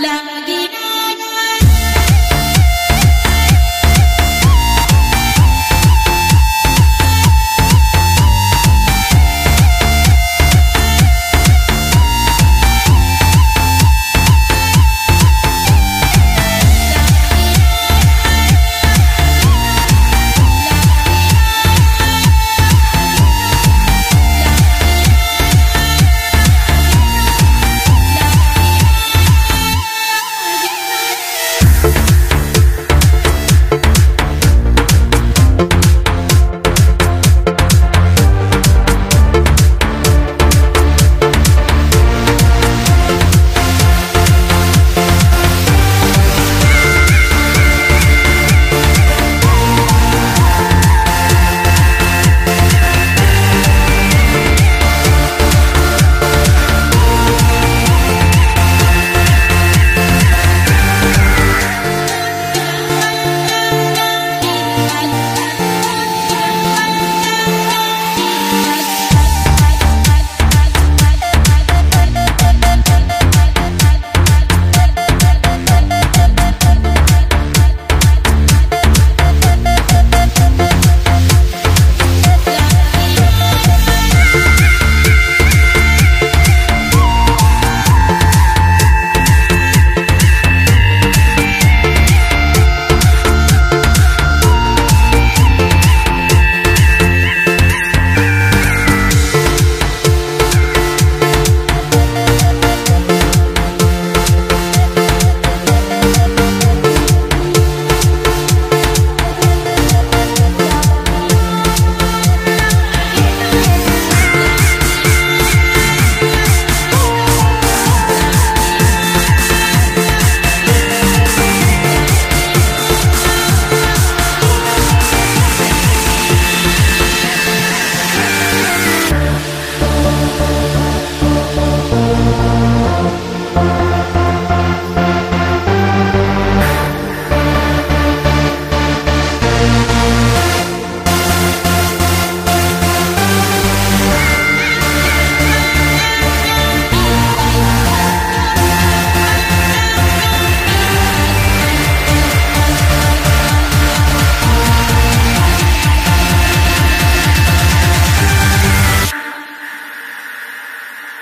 [0.00, 0.59] Love gì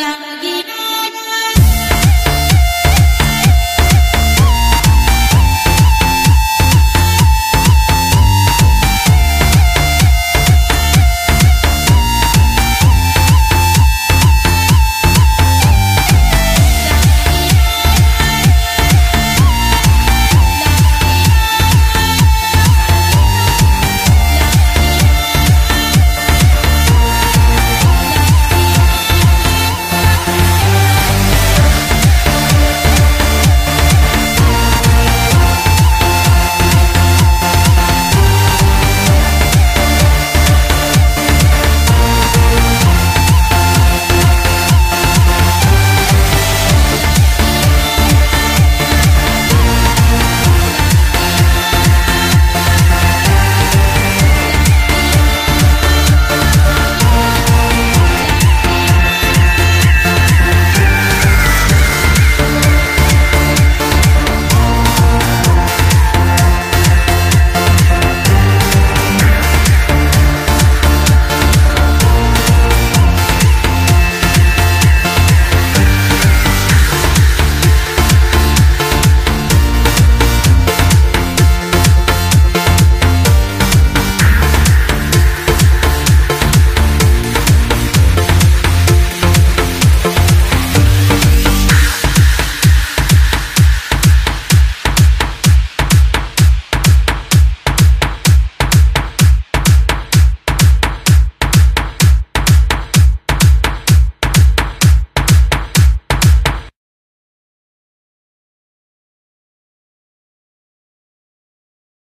[0.00, 0.29] love.